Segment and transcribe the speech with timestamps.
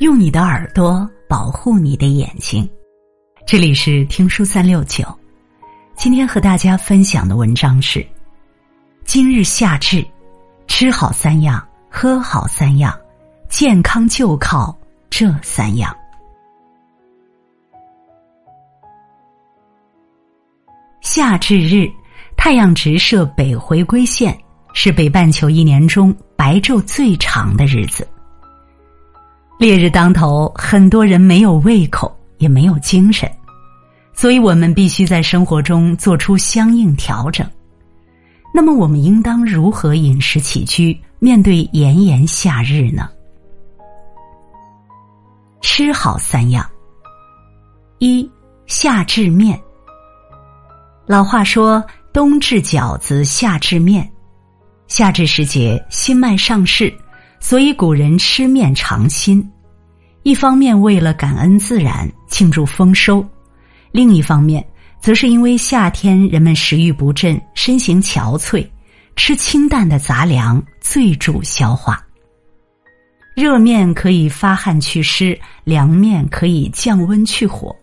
[0.00, 2.66] 用你的耳朵保护你的眼睛。
[3.46, 5.04] 这里是听书三六九，
[5.94, 8.04] 今天和大家分享的文章是：
[9.04, 10.02] 今日夏至，
[10.66, 12.98] 吃好三样，喝好三样，
[13.50, 14.74] 健康就靠
[15.10, 15.94] 这三样。
[21.02, 21.86] 夏至日，
[22.38, 24.34] 太阳直射北回归线，
[24.72, 28.08] 是北半球一年中白昼最长的日子。
[29.60, 33.30] 烈日当头，很多人没有胃口，也没有精神，
[34.14, 37.46] 所以我们必须在生活中做出相应调整。
[38.54, 43.10] 那么，我们应当如何饮食起居，面对炎炎夏日呢？
[45.60, 46.66] 吃好三样：
[47.98, 48.26] 一、
[48.64, 49.60] 夏至面。
[51.04, 54.10] 老话说：“冬至饺子，夏至面。”
[54.88, 56.90] 夏至时节，新麦上市。
[57.40, 59.50] 所以古人吃面尝新，
[60.22, 63.26] 一方面为了感恩自然庆祝丰收，
[63.90, 64.64] 另一方面
[65.00, 68.68] 则是因为夏天人们食欲不振、身形憔悴，
[69.16, 72.04] 吃清淡的杂粮最助消化。
[73.34, 77.74] 热面可以发汗祛湿，凉面可以降温去火，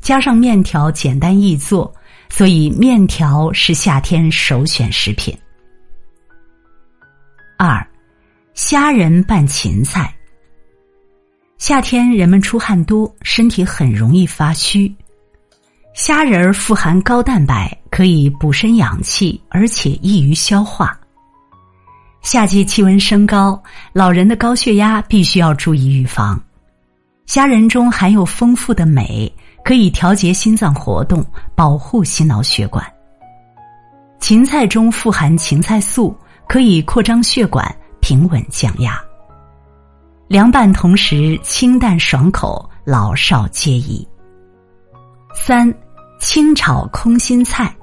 [0.00, 1.92] 加上面条简单易做，
[2.28, 5.34] 所以面条是夏天首选食品。
[7.56, 7.84] 二。
[8.56, 10.10] 虾仁拌芹菜。
[11.58, 14.90] 夏天人们出汗多，身体很容易发虚。
[15.92, 20.98] 虾仁儿富含高蛋白，可以补身养气，而且易于消化。
[22.22, 26.42] 夏季气温升高，老人的高血压必须要注意预防。
[27.26, 29.30] 虾仁中含有丰富的镁，
[29.66, 31.22] 可以调节心脏活动，
[31.54, 32.82] 保护心脑血管。
[34.18, 36.16] 芹菜中富含芹菜素，
[36.48, 37.62] 可以扩张血管。
[38.08, 39.02] 平稳降压，
[40.28, 44.06] 凉拌同时清淡爽口，老少皆宜。
[45.34, 45.74] 三，
[46.20, 47.74] 清炒空心菜。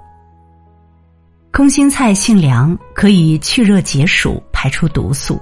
[1.52, 5.42] 空心菜性凉，可以去热解暑，排出毒素。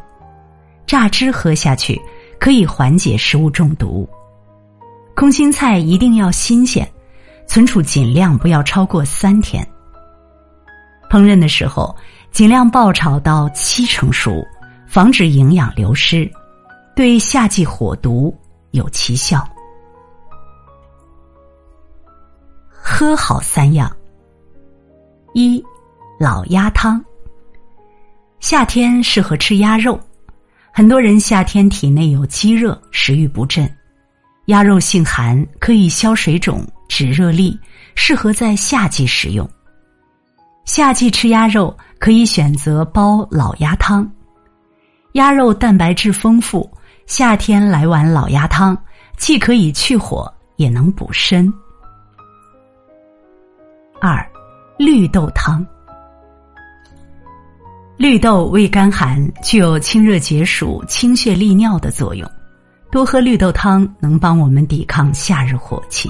[0.88, 2.02] 榨汁喝下去，
[2.40, 4.10] 可以缓解食物中毒。
[5.16, 6.92] 空心菜一定要新鲜，
[7.46, 9.64] 存储尽量不要超过三天。
[11.08, 11.96] 烹饪的时候，
[12.32, 14.44] 尽量爆炒到七成熟。
[14.92, 16.30] 防止营养流失，
[16.98, 18.38] 对夏季火毒
[18.72, 19.48] 有奇效。
[22.70, 23.90] 喝好三样：
[25.34, 25.64] 一、
[26.20, 27.02] 老鸭汤。
[28.42, 29.98] 夏天适合吃鸭肉，
[30.74, 33.74] 很多人夏天体内有积热，食欲不振。
[34.48, 37.58] 鸭肉性寒，可以消水肿、止热力，
[37.96, 39.50] 适合在夏季食用。
[40.66, 44.06] 夏季吃鸭肉，可以选择煲老鸭汤。
[45.14, 46.70] 鸭肉蛋白质丰富，
[47.06, 48.78] 夏天来碗老鸭汤，
[49.18, 51.52] 既可以去火，也能补身。
[54.00, 54.26] 二，
[54.78, 55.66] 绿豆汤。
[57.98, 62.30] 绿豆味甘寒，具有清热解暑、清血利尿的作用，
[62.90, 66.10] 多喝绿豆汤能帮我们抵抗夏日火气。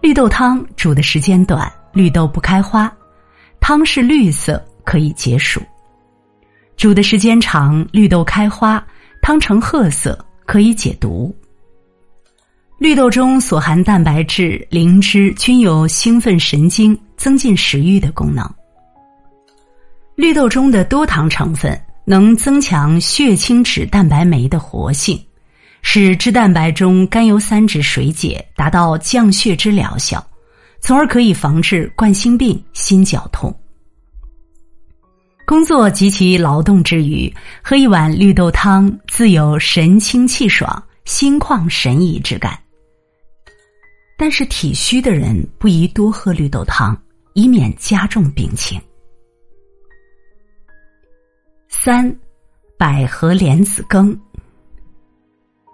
[0.00, 2.90] 绿豆汤煮的时间短，绿豆不开花，
[3.58, 5.60] 汤是绿色，可以解暑。
[6.76, 8.84] 煮的时间长，绿豆开花，
[9.20, 11.34] 汤呈褐色，可以解毒。
[12.78, 18.44] 绿豆中所含蛋白质、灵芝均有兴奋神经、增进食欲的功能。
[20.16, 25.20] 绿豆中的多糖成分能增强血清脂蛋白酶的活性，
[25.82, 30.24] 使脂蛋白中甘油三酯水解，达到降血脂疗效，
[30.80, 33.56] 从而可以防治冠心病、心绞痛。
[35.44, 37.32] 工作及其劳动之余，
[37.62, 42.58] 喝一碗绿豆汤，自有神清气爽、心旷神怡之感。
[44.16, 46.96] 但是体虚的人不宜多喝绿豆汤，
[47.34, 48.80] 以免加重病情。
[51.68, 52.16] 三，
[52.78, 54.18] 百合莲子羹。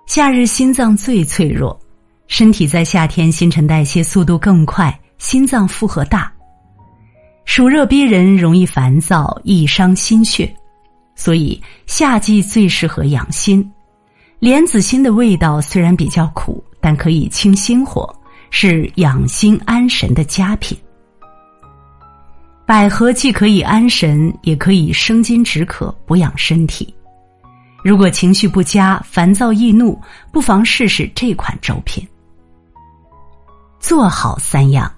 [0.06, 1.79] 夏日心脏最脆弱，
[2.26, 6.32] 身体在夏天新陈代谢速度更快，心脏负荷大。
[7.49, 10.55] 暑热逼人，容易烦躁，易伤心血，
[11.15, 13.67] 所以夏季最适合养心。
[14.39, 18.15] 莲子心的味道虽然比较苦，但可以清心火，
[18.50, 20.79] 是养心安神的佳品。
[22.67, 26.95] 百合既可以安神，也可以生津止渴，补养身体。
[27.83, 29.99] 如果情绪不佳、烦躁易怒，
[30.31, 32.06] 不妨试试这款粥品。
[33.81, 34.93] 做好三样：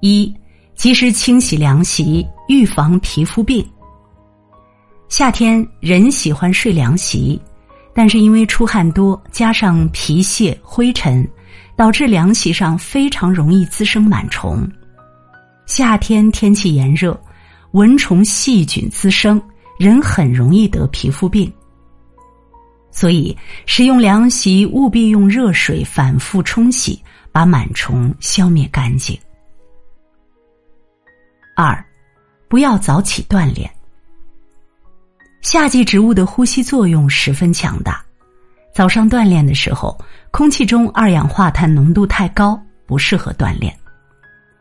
[0.00, 0.34] 一。
[0.78, 3.68] 及时清洗凉席，预防皮肤病。
[5.08, 7.38] 夏天人喜欢睡凉席，
[7.92, 11.28] 但是因为出汗多，加上皮屑、灰尘，
[11.76, 14.70] 导致凉席上非常容易滋生螨虫。
[15.66, 17.20] 夏天天气炎热，
[17.72, 19.42] 蚊虫、细菌滋生，
[19.80, 21.52] 人很容易得皮肤病。
[22.92, 23.36] 所以，
[23.66, 27.02] 使用凉席务必用热水反复冲洗，
[27.32, 29.18] 把螨虫消灭干净。
[31.60, 31.84] 二，
[32.46, 33.68] 不要早起锻炼。
[35.40, 38.00] 夏季植物的呼吸作用十分强大，
[38.72, 39.98] 早上锻炼的时候，
[40.30, 42.56] 空气中二氧化碳浓度太高，
[42.86, 43.76] 不适合锻炼。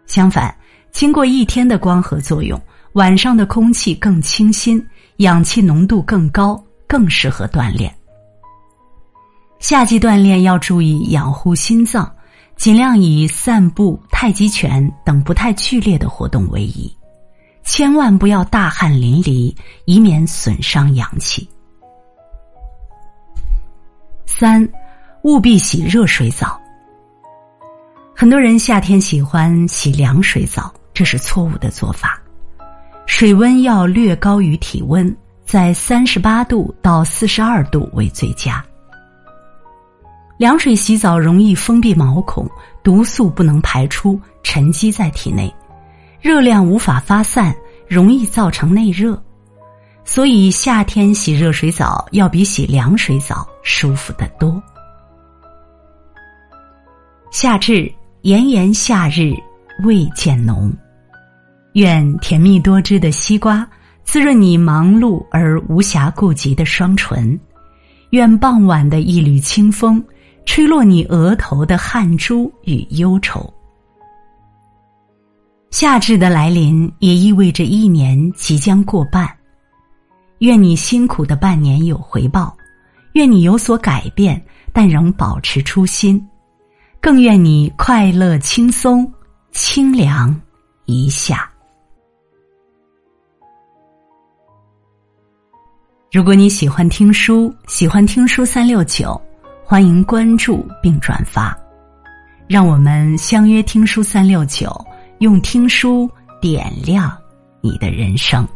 [0.07, 0.51] 相反，
[0.91, 2.59] 经过一天的光合作用，
[2.93, 4.83] 晚上的空气更清新，
[5.17, 7.95] 氧气浓度更高，更适合锻炼。
[9.59, 12.11] 夏季锻炼要注意养护心脏，
[12.57, 16.91] 尽量以散步、太极拳等不太剧烈的活动为宜，
[17.63, 19.55] 千万不要大汗淋漓，
[19.85, 21.47] 以免损伤阳气。
[24.25, 24.67] 三，
[25.23, 26.59] 务必洗热水澡。
[28.15, 32.19] 很多人夏天喜欢洗凉水澡，这是错误的做法。
[33.05, 35.15] 水温要略高于体温，
[35.45, 38.65] 在三十八度到四十二度为最佳。
[40.37, 42.47] 凉水洗澡容易封闭毛孔，
[42.83, 45.51] 毒素不能排出，沉积在体内，
[46.21, 47.55] 热量无法发散，
[47.87, 49.19] 容易造成内热。
[50.05, 54.61] 所以夏天洗热水澡要比洗凉水澡舒服得多。
[57.31, 57.91] 夏至，
[58.21, 59.33] 炎炎夏日，
[59.83, 60.71] 味渐浓。
[61.73, 63.67] 愿甜蜜多汁的西瓜
[64.03, 67.37] 滋润你忙碌而无暇顾及的双唇，
[68.11, 70.03] 愿傍晚的一缕清风。
[70.47, 73.53] 吹落你额头的汗珠与忧愁。
[75.69, 79.29] 夏至的来临也意味着一年即将过半，
[80.39, 82.57] 愿你辛苦的半年有回报，
[83.11, 84.41] 愿你有所改变，
[84.71, 86.25] 但仍保持初心，
[87.01, 89.11] 更愿你快乐轻松，
[89.51, 90.33] 清凉
[90.85, 91.47] 一夏。
[96.09, 99.21] 如果你喜欢听书，喜欢听书三六九。
[99.69, 101.53] 欢迎关注并转发，
[102.47, 104.73] 让我们相约听书三六九，
[105.19, 106.09] 用听书
[106.39, 107.11] 点亮
[107.59, 108.47] 你的人生。